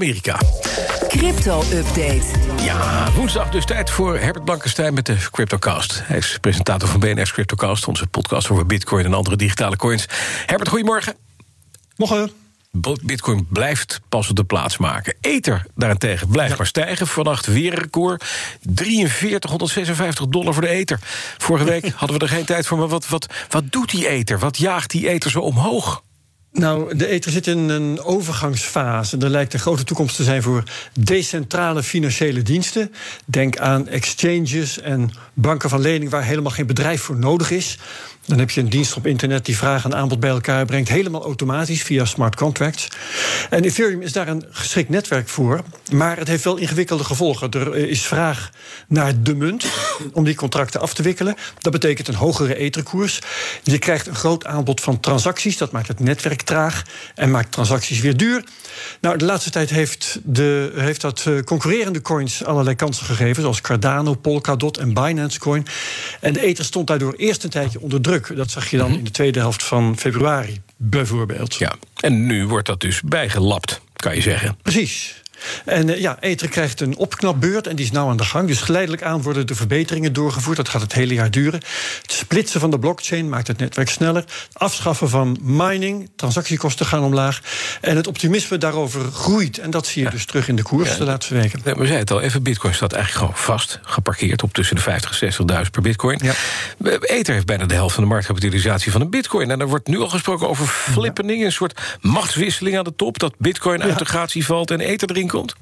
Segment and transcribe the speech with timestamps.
[0.00, 0.40] Amerika.
[1.08, 2.24] Crypto-update.
[2.62, 6.02] Ja, woensdag dus tijd voor Herbert Blankenstein met de CryptoCast.
[6.04, 10.06] Hij is presentator van BNS CryptoCast, onze podcast over bitcoin en andere digitale coins.
[10.46, 11.14] Herbert, goedemorgen.
[11.96, 12.30] Morgen.
[13.02, 15.14] Bitcoin blijft pas op de plaats maken.
[15.20, 17.06] Ether daarentegen blijft maar stijgen.
[17.06, 18.24] Vannacht weer een record.
[18.74, 20.98] 4356 dollar voor de Ether.
[21.38, 22.78] Vorige week hadden we er geen tijd voor.
[22.78, 24.38] Maar wat, wat, wat doet die Ether?
[24.38, 26.04] Wat jaagt die Ether zo omhoog?
[26.58, 29.16] Nou, de ether zit in een overgangsfase.
[29.18, 30.62] Er lijkt een grote toekomst te zijn voor
[31.00, 32.92] decentrale financiële diensten.
[33.24, 37.78] Denk aan exchanges en banken van lening waar helemaal geen bedrijf voor nodig is.
[38.26, 41.24] Dan heb je een dienst op internet die vraag en aanbod bij elkaar brengt, helemaal
[41.24, 42.88] automatisch via smart contracts.
[43.50, 45.60] En Ethereum is daar een geschikt netwerk voor,
[45.92, 47.50] maar het heeft wel ingewikkelde gevolgen.
[47.50, 48.50] Er is vraag
[48.88, 49.66] naar de munt
[50.12, 51.34] om die contracten af te wikkelen.
[51.58, 53.18] Dat betekent een hogere etherkoers.
[53.62, 56.82] Je krijgt een groot aanbod van transacties, dat maakt het netwerk traag
[57.14, 58.44] en maakt transacties weer duur.
[59.00, 63.60] Nou, de laatste tijd heeft, de, heeft dat uh, concurrerende coins allerlei kansen gegeven, zoals
[63.60, 65.66] Cardano, Polkadot en Binance Coin.
[66.20, 68.15] En de ether stond daardoor eerst een tijdje onder druk.
[68.34, 71.54] Dat zag je dan in de tweede helft van februari, bijvoorbeeld.
[71.54, 74.56] Ja, en nu wordt dat dus bijgelapt, kan je zeggen.
[74.62, 75.22] Precies.
[75.64, 78.48] En uh, ja, Ether krijgt een opknapbeurt en die is nou aan de gang.
[78.48, 80.56] Dus geleidelijk aan worden de verbeteringen doorgevoerd.
[80.56, 81.60] Dat gaat het hele jaar duren.
[82.02, 84.22] Het splitsen van de blockchain maakt het netwerk sneller.
[84.22, 87.40] Het afschaffen van mining, transactiekosten gaan omlaag.
[87.80, 89.58] En het optimisme daarover groeit.
[89.58, 90.12] En dat zie je ja.
[90.14, 90.96] dus terug in de koers ja.
[90.96, 91.60] de laatste weken.
[91.64, 93.80] Ja, we zeiden het al even, bitcoin staat eigenlijk gewoon vast.
[93.82, 96.20] Geparkeerd op tussen de 50 en 60.000 per bitcoin.
[96.22, 96.32] Ja.
[97.00, 99.50] Ether heeft bijna de helft van de marktkapitalisatie van een bitcoin.
[99.50, 101.44] En er wordt nu al gesproken over flippening.
[101.44, 103.18] Een soort machtswisseling aan de top.
[103.18, 105.54] Dat bitcoin uit de gratie valt en Ether erin komt?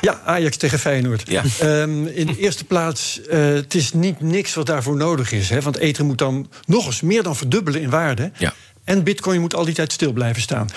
[0.00, 1.22] Ja, Ajax tegen Feyenoord.
[1.26, 1.42] Ja.
[1.62, 5.50] Um, in de eerste plaats, uh, het is niet niks wat daarvoor nodig is.
[5.50, 8.30] Hè, want Ether moet dan nog eens meer dan verdubbelen in waarde.
[8.38, 8.54] Ja.
[8.90, 10.68] En bitcoin moet al die tijd stil blijven staan.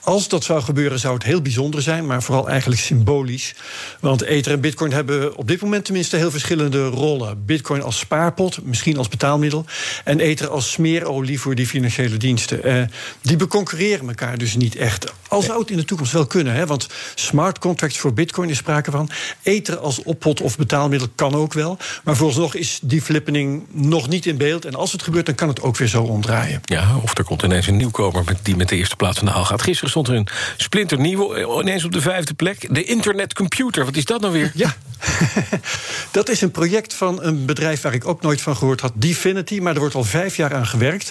[0.00, 3.54] Als dat zou gebeuren, zou het heel bijzonder zijn, maar vooral eigenlijk symbolisch.
[4.00, 7.44] Want Ether en bitcoin hebben op dit moment tenminste heel verschillende rollen.
[7.44, 9.64] Bitcoin als spaarpot, misschien als betaalmiddel.
[10.04, 12.68] En Ether als smeerolie voor die financiële diensten.
[12.68, 12.82] Uh,
[13.20, 15.12] die beconcurreren elkaar dus niet echt.
[15.28, 18.56] Al zou het in de toekomst wel kunnen, hè, want smart contracts voor bitcoin is
[18.56, 19.10] sprake van.
[19.42, 21.78] Ether als oppot of betaalmiddel kan ook wel.
[22.04, 24.64] Maar vooralsnog is die flippening nog niet in beeld.
[24.64, 26.60] En als het gebeurt, dan kan het ook weer zo omdraaien.
[26.64, 29.62] Ja, of er komt een nieuwkomer die met de eerste plaats aan de haal gaat.
[29.62, 32.74] Gisteren stond er een splinternieuwe, ineens op de vijfde plek.
[32.74, 34.50] De internetcomputer, wat is dat nou weer?
[34.54, 34.76] Ja,
[36.10, 39.58] dat is een project van een bedrijf waar ik ook nooit van gehoord had, Divinity.
[39.58, 41.10] Maar er wordt al vijf jaar aan gewerkt.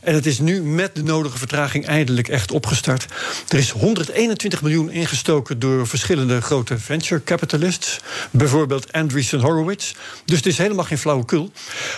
[0.00, 3.06] En het is nu met de nodige vertraging eindelijk echt opgestart.
[3.48, 8.00] Er is 121 miljoen ingestoken door verschillende grote venture capitalists.
[8.30, 9.94] Bijvoorbeeld Andreessen Horowitz.
[10.24, 11.52] Dus het is helemaal geen flauwekul.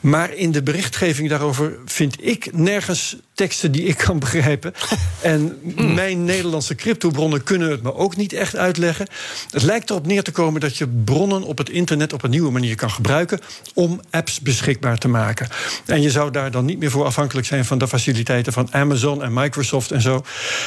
[0.00, 4.74] Maar in de berichtgeving daarover vind ik nergens teksten die ik kan begrijpen.
[5.20, 5.94] En mm.
[5.94, 9.06] mijn Nederlandse cryptobronnen kunnen het me ook niet echt uitleggen.
[9.50, 10.86] Het lijkt erop neer te komen dat je
[11.32, 13.40] op het internet op een nieuwe manier kan gebruiken
[13.74, 15.48] om apps beschikbaar te maken.
[15.86, 19.22] En je zou daar dan niet meer voor afhankelijk zijn van de faciliteiten van Amazon
[19.22, 20.24] en Microsoft en zo.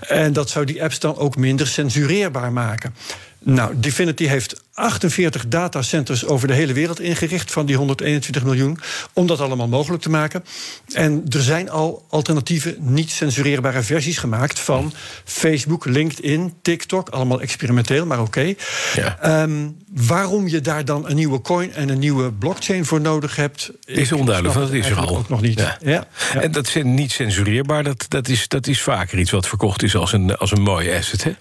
[0.00, 2.94] En dat zou die apps dan ook minder censureerbaar maken.
[3.42, 8.78] Nou, Divinity heeft 48 datacenters over de hele wereld ingericht van die 121 miljoen.
[9.12, 10.44] Om dat allemaal mogelijk te maken.
[10.92, 14.92] En er zijn al alternatieve, niet censureerbare versies gemaakt van
[15.24, 17.08] Facebook, LinkedIn, TikTok.
[17.08, 18.26] Allemaal experimenteel, maar oké.
[18.28, 18.56] Okay.
[18.94, 19.42] Ja.
[19.42, 23.70] Um, waarom je daar dan een nieuwe coin en een nieuwe blockchain voor nodig hebt.
[23.84, 25.16] Is onduidelijk, want dat is er al.
[25.16, 25.76] Ook nog niet.
[25.80, 26.06] Ja.
[26.34, 29.96] En dat is niet censureerbaar, dat, dat, is, dat is vaker iets wat verkocht is
[29.96, 31.24] als een, als een mooie asset.
[31.24, 31.32] Hè?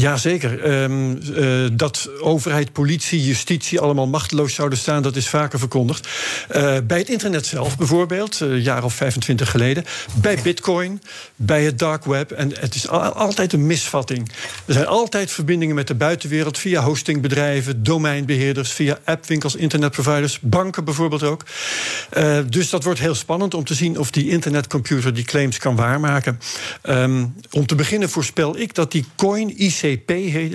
[0.00, 0.82] Jazeker.
[0.82, 1.20] Um,
[1.76, 6.08] dat overheid, politie, justitie allemaal machteloos zouden staan, dat is vaker verkondigd.
[6.56, 9.84] Uh, bij het internet zelf bijvoorbeeld, een uh, jaar of 25 geleden.
[10.14, 11.02] Bij Bitcoin,
[11.36, 12.30] bij het dark web.
[12.30, 14.28] En het is al, altijd een misvatting.
[14.66, 21.22] Er zijn altijd verbindingen met de buitenwereld via hostingbedrijven, domeinbeheerders, via appwinkels, internetproviders, banken bijvoorbeeld
[21.22, 21.44] ook.
[22.48, 26.40] Dus dat wordt heel spannend om te zien of die internetcomputer die claims kan waarmaken.
[26.82, 29.87] Um, om te beginnen voorspel ik dat die coin IC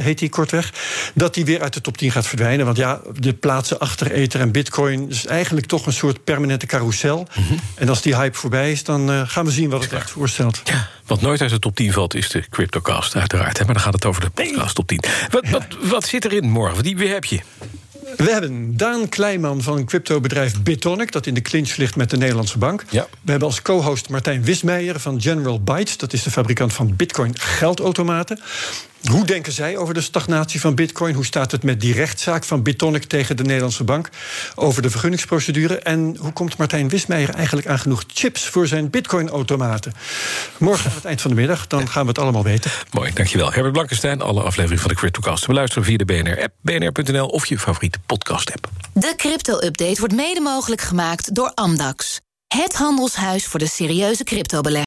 [0.02, 0.74] Heet die kortweg,
[1.14, 2.66] dat die weer uit de top 10 gaat verdwijnen.
[2.66, 7.28] Want ja, de plaatsen achter Ether en Bitcoin is eigenlijk toch een soort permanente carousel.
[7.35, 7.59] Mm -hmm.
[7.76, 10.62] En als die hype voorbij is, dan uh, gaan we zien wat het echt voorstelt.
[10.64, 13.58] Ja, wat nooit uit de top 10 valt, is de Cryptocast, uiteraard.
[13.58, 13.66] Hè?
[13.66, 15.03] Maar dan gaat het over de podcast top 10.
[15.30, 16.84] Wat, wat, wat zit erin morgen?
[16.84, 17.40] Wie, wie heb je?
[18.18, 21.12] We hebben Daan Kleiman van een cryptobedrijf Bitonic...
[21.12, 22.86] dat in de clinch ligt met de Nederlandse bank.
[22.90, 23.08] Ja.
[23.22, 25.97] We hebben als co-host Martijn Wismeijer van General Bytes...
[25.97, 28.40] dat is de fabrikant van bitcoin geldautomaten.
[29.09, 31.16] Hoe denken zij over de stagnatie van Bitcoin?
[31.16, 34.09] Hoe staat het met die rechtszaak van Bitonic tegen de Nederlandse bank
[34.55, 35.79] over de vergunningsprocedure?
[35.79, 39.94] En hoe komt Martijn Wismeijer eigenlijk aan genoeg chips voor zijn Bitcoin-automaten?
[40.58, 42.72] Morgen aan het eind van de middag, dan gaan we het allemaal weten.
[42.91, 43.52] Mooi, dankjewel.
[43.52, 47.59] Herbert Blankenstein, alle afleveringen van de CryptoCast te beluisteren via de BNR-app, bnr.nl of je
[47.59, 48.70] favoriete podcast-app.
[48.94, 52.20] De crypto-update wordt mede mogelijk gemaakt door Amdax.
[52.47, 54.82] Het handelshuis voor de serieuze cryptobelegger.